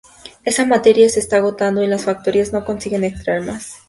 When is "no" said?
2.53-2.65